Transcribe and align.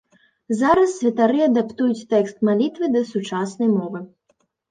Зараз 0.61 0.93
святары 1.01 1.39
адаптуюць 1.49 2.07
тэкст 2.15 2.37
малітвы 2.49 2.85
да 2.97 3.01
сучаснай 3.13 3.69
мовы. 3.77 3.99